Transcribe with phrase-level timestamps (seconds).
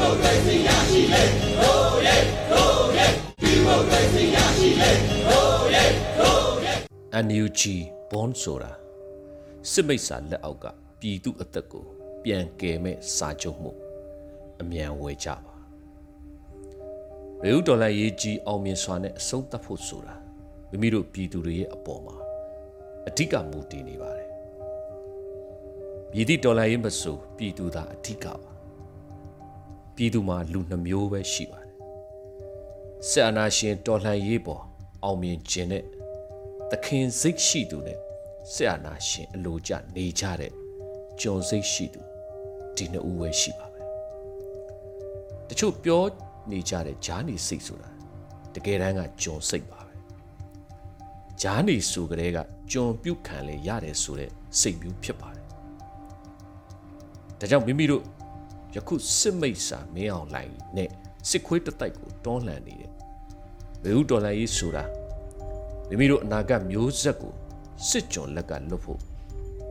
[0.00, 1.24] မိုကရေစီရရှိလေ
[1.60, 2.16] ဟိုးရဲ
[2.50, 3.06] ဟိုးရဲ
[3.42, 4.90] ဒီမိုကရေစီရရှိလေ
[5.26, 5.84] ဟိုးရဲ
[6.18, 6.72] ဟိုးရဲ
[7.26, 7.60] NUG
[8.10, 8.72] ဘွန်ဆိုတာ
[9.70, 10.66] စစ်မိတ်စာလက်အောက်က
[11.00, 11.84] ပြည်သူအသက်ကို
[12.24, 13.72] ပြန်ကယ်မဲ့စာချုပ်မှု
[14.60, 15.54] အမြန်ဝယ်ကြပါ
[17.46, 20.14] ရေဦးဒေါ်လာရေးကြီးအောင်မြင်စွာနဲ့အဆုံးသတ်ဖို့ဆိုတာ
[20.70, 22.16] မိမိတို့ပြည်သူတွေရဲ့အပေါ်မှာ
[23.08, 24.28] အဓိကမူတည်နေပါတယ်
[26.12, 28.59] ပြည်သည့်ဒေါ်လာရေးမဆိုပြည်သူသာအဓိကပါ
[30.00, 31.74] ပြည်သူမှာလူနှမျိုးပဲရှိပါတယ်
[33.08, 34.62] ဆက်အနာရှင်တော်လှန်ရေးပေါ်
[35.04, 35.84] အောင်မြင်ခြင်းနဲ့
[36.70, 37.98] သခင်စိတ်ရှိသူနဲ့
[38.52, 40.52] ဆက်အနာရှင်အလိုကျနေကြတဲ့
[41.20, 42.00] ကြုံစိတ်ရှိသူ
[42.76, 43.80] ဒီနှစ်ဦးပဲရှိပါပဲ
[45.48, 46.02] တချို့ပြော
[46.50, 47.90] နေကြတဲ့ဂျာနီစိတ်ဆိုတာ
[48.54, 49.94] တကယ်တမ်းကကြုံစိတ်ပါပဲ
[51.42, 52.38] ဂျာနီဆိုကြတဲ့က
[52.72, 55.46] ကြုံပြုတ်ခံလေရတယ်ဆိုတဲ့စိတ်မျိုးဖြစ်ပါတယ်
[57.38, 58.04] ဒါကြောင့်မိမိတို့
[58.74, 60.90] ယခုစစ်မိတ်စာမင်းအောင်လိုင်းနဲ့
[61.28, 62.90] စစ်ခွေးတတိုက်ကိုတွန်းလှန်နေတဲ့
[63.84, 64.84] ဝေဦးဒေါ်လာရေးဆိုတာ
[65.88, 67.32] မိမိတို့အနာဂတ်မျိုးဆက်ကို
[67.88, 69.00] စစ်ကြုံလက်ကလွတ်ဖို့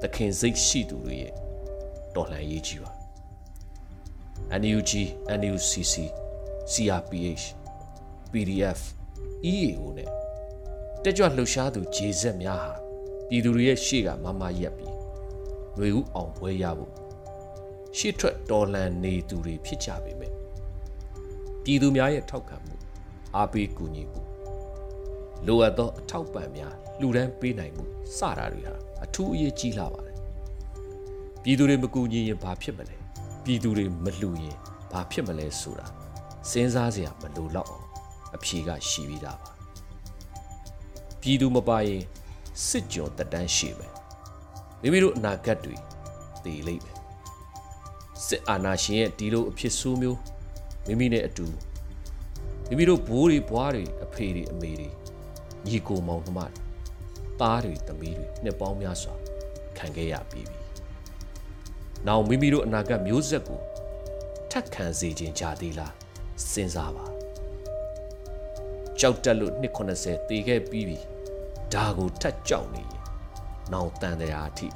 [0.00, 1.32] သခင်စိတ်ရှိသူတွေရဲ့
[2.14, 2.90] တော်လှန်ရေးကြီးပါ
[4.60, 4.92] NUG
[5.38, 5.94] NUCC
[6.72, 7.44] CRPH
[8.32, 8.80] PDF
[9.52, 10.10] EAO နဲ့
[11.02, 12.72] တက်ကြွလှုပ်ရှားသူဂျေဇက်များဟာ
[13.28, 14.94] ပြည်သူတွေရဲ့ရှေ့ကမမရက်ပြီး
[15.76, 17.05] ຫນွေဦးအောင်ပွဲရဖို့
[17.98, 20.32] ရှေ့ထွက်တော်လှန်နေသူတွေဖြစ်ကြပေမဲ့
[21.64, 22.74] ပြည်သူများရဲ့ထောက်ခံမှု
[23.36, 24.22] အားပေးကူညီမှု
[25.46, 27.84] လိုအပ်သောအထောက်ပံ့များလှူဒန်းပေးနိုင်မှု
[28.18, 28.74] စတာတွေဟာ
[29.04, 30.16] အထူးအရေးကြီးလာပါတယ်
[31.42, 32.96] ပြည်သူတွေမကူညီရင်ဘာဖြစ်မလဲ
[33.44, 34.56] ပြည်သူတွေမလှူရင်
[34.92, 35.86] ဘာဖြစ်မလဲဆိုတာ
[36.50, 37.86] စဉ်းစားစရာမလိုတော့အောင်
[38.36, 39.50] အဖြေကရှိပြီးသားပါ
[41.20, 42.02] ပြည်သူမပါရင်
[42.66, 43.92] စစ်ကြောတက်တန်းရှိမယ်
[44.80, 45.74] မိမိတို့အနာဂတ်တွေ
[46.44, 46.95] တည်လိမ့်မယ်
[48.24, 50.18] စစ်အာဏာရှင်ရဲ့ဒီလိုအဖြစ်ဆိုးမျိုး
[50.86, 51.46] မိမိနဲ့အတူ
[52.68, 54.88] မိမိတို့ဘိုးတွေဘွားတွေအဖေတွေအမေတွေ
[55.66, 56.66] ညီကိုမောင်နှမတွေ
[57.40, 59.14] သားတွေသမီးတွေနှစ်ပေါင်းများစွာ
[59.78, 60.60] ခံခဲ့ရပြီးပြီ။
[62.06, 63.60] နောက်မိမိတို့အနာဂတ်မျိုးဆက်ကို
[64.50, 65.94] ထက်ခံစေခြင်းကြသေးလား
[66.50, 67.06] စဉ်းစားပါ။
[69.00, 70.98] ကြောက်တက်လို့နှစ်80တေခဲ့ပြီးပြီ။
[71.74, 73.02] ဒါကိုထက်ကြောက်နေရင်
[73.72, 74.66] နောက်တန်တရားအထိ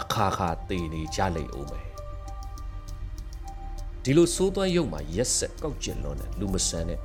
[0.00, 1.86] အခါခါတေနေကြလိမ့်ဦးမယ်။
[4.03, 6.99] ဒီလိုစိုးသွမ်းရုပ်မှာရက်ဆက်ကောက်ကျင်လွန်းတဲ့လူမဆန်တဲ့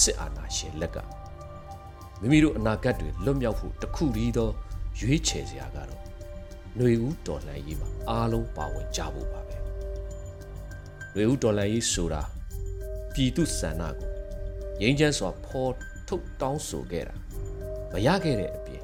[0.00, 0.96] စစ်အာဏာရှင်လက်က
[2.20, 4.50] မိမိတို့အနာဂတ်တွေလွတ်မြောက်ဖို့တခုတည်းသော
[5.00, 6.00] ရွေးချယ်စရာကတော့
[6.76, 9.56] ຫນွေဦးတော်လှန်ရေးမှာအားလုံးပါဝင်ကြဖို့ပါပဲ
[11.12, 12.22] ຫນွေဦးတော်လှန်ရေးဆိုတာ
[13.14, 14.10] ပြည်သူစန္ဒကို
[14.80, 15.72] ငြိမ်းချမ်းစွာဖော်
[16.08, 17.14] ထုတ်တောင်းဆိုခဲ့တာ
[17.92, 18.82] မရခဲ့တဲ့အပြင်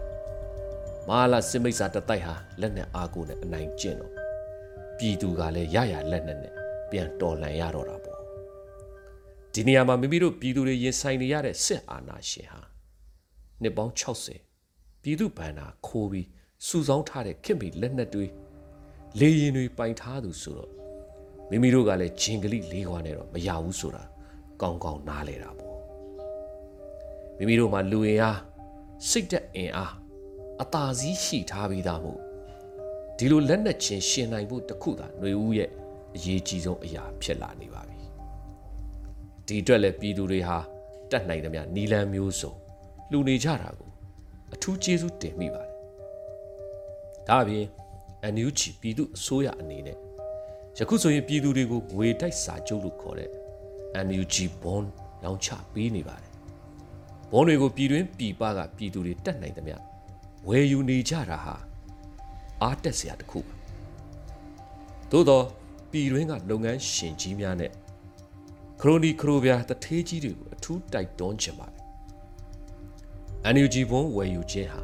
[1.09, 4.13] မဟာလာစစ်မိတ်စာတတိုက်ဟာလက်နဲ့အားကိုနဲ့အနိုင်ကျင့်တော့
[4.99, 6.55] ပြည်သူကလည်းရရလက်နဲ့နဲ့
[6.92, 8.20] ပြန်တော်လှန်ရတော့တာပေါ့
[9.54, 12.62] ဒီနေရာမှာမိမိတို့ပြည်သူတွေရင်ဆိုင်နေရတဲ့စစ်အာဏာရှင်ဟာ
[13.62, 16.28] နှစ်ပေါင်း60ပြည်သူဗန္နာခိုးပြီး
[16.68, 18.26] စုဆောင်းထားတဲ့ခင်မီလက်နက်တွေ
[19.20, 20.72] လေရင်တွေပိုင်ထားသူဆိုတော့
[21.50, 24.04] မိမိတို့ကလည်းဂျင်ကလိလေးခွာနဲ့တော့မရဘူးဆိုတာ
[24.62, 25.78] ကောင်းကောင်းနားလဲတာပေါ့
[27.38, 28.40] မိမိတို့မှာလူရင်အား
[29.10, 29.94] စိတ်သက်အင်အား
[30.62, 32.20] အသာစီးရှိထားပြီးသားမို့
[33.18, 35.70] ဒီလိုလက်နက်ချင်းရှင်နိုင်ဖို့တခုသာຫນွေဦးရဲ့
[36.18, 38.00] အရေးကြီးဆုံးအရာဖြစ်လာနေပါပြီ
[39.48, 40.58] ဒီအတွက်လည်းပြည်သူတွေဟာ
[41.12, 42.54] တတ်နိုင်သမျှနီလန်းမျိုးစုံ
[43.12, 43.90] လှူနေကြတာကို
[44.54, 45.74] အထူးကျေးဇူးတင်မိပါတယ်။
[47.28, 47.66] ဒါအပြင်
[48.34, 49.98] NUG ပြည်သူအစိုးရအနေနဲ့
[50.78, 53.30] ယခုဆိုရင်ပြည်သူတွေကိုငွေတိုက်စာချုပ်လို့ခေါ်တဲ့
[54.08, 54.88] NUG bond
[55.24, 56.32] လောင်းချပေးနေပါတယ်။
[57.32, 59.76] ဘွန်တွေကိုပြည်တွင်းပြည်ပကပြည်သူတွေတက်နိုင်သမျှ
[60.48, 61.56] ဝယ်ယူနေကြတာဟာ
[62.62, 63.56] အားတက်စရာတစ်ခုပါ။
[65.12, 65.46] သို့တော့
[65.92, 67.72] ပြည်တွင်းကလုပ်ငန်းရှင်ကြီးများနဲ့
[68.82, 71.84] ခရိုနီခရိုဗျာတထေးကြီးတွေကိုအထူးတိုက်တွန်းချင်ပါတယ်
[73.54, 74.82] NUG ဘုံဝယ်ယူခြင်းဟာ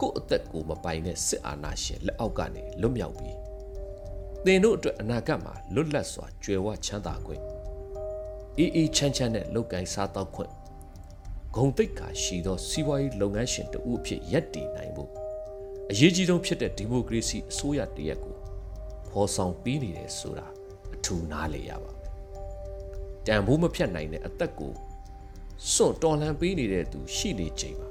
[0.00, 3.36] ကိုယ့်အသက်ကိုမပိုင်တဲ့စစ်အာဏာရှင်လက်အောက်ကနေလွတ်မြောက်ပြီး
[4.44, 7.42] သင်တို့အတွက်အနာဂတ်မှာလွတ်လပ်စွာကြွယ်ဝချမ်းသာခွင့်
[8.58, 10.52] အေးအေးချမ်းချမ်းနဲ့လုပ်ကိုင်စားသောက်ခွင့်
[11.56, 15.10] ဂုံတိတ်ခါရှိသောစီးပွားရေးလုပ်ငန်းရှင်တဦးအဖြစ်ရပ်တည်နိုင်ဖို့
[15.90, 18.33] အရေးကြီးဆုံးဖြစ်တဲ့ဒီမိုကရေစီအစိုးရတရက်ကို
[19.14, 20.46] ဖော်ဆောင်ပြီးနေတယ်ဆိုတာ
[20.94, 22.10] အထူးနားလည်ရပါမယ်။
[23.26, 24.72] တန်ဖိုးမဖြတ်နိုင်တဲ့အသက်ကို
[25.72, 27.90] စွန့်တော်လှန်ပေးနေတဲ့သူရှိနေချိန်မှာ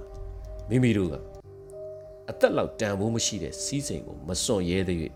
[0.69, 1.15] မိမိတို့က
[2.29, 4.99] အသက်လောက်တန်ဖိုးမရှိတဲ့စီးစိမ်ကိုမစွန့်ရဲသေး၍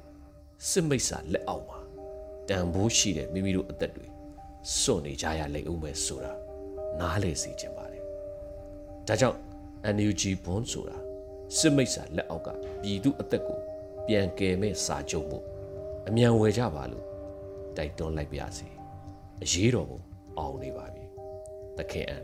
[0.70, 1.80] စစ်မိတ်စာလက်အောက်မှာ
[2.50, 4.08] တန်ဖိုးရှိတဲ့မိမိတို့အသက်တွေ
[4.80, 6.34] စွန့်နေကြရလိမ့်ဦးမယ်ဆိုတာ
[7.00, 8.04] နားလည်စေချင်ပါတယ်။
[9.08, 9.38] ဒါကြောင့်
[9.96, 10.98] NUG ဘွန်ဆိုတာ
[11.58, 12.50] စစ်မိတ်စာလက်အောက်က
[12.82, 13.60] ပြည်သူအသက်ကို
[14.08, 15.40] ပြန်ကယ်မဲ့စာချုပ်မှု
[16.08, 17.06] အမြန်ဝယ်ကြပါလို့
[17.78, 18.68] တိုက်တွန်းလိုက်ပါရစေ။
[19.44, 20.00] အရေးတော်ပုံ
[20.38, 21.06] အောင်နေပါပြီ
[21.78, 22.18] သခင်အံ